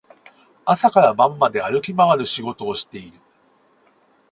[0.65, 3.19] 朝から晩まで歩き回る仕事をしている